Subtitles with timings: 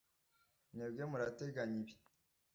[0.73, 1.93] Mwebwe murateganya ibi.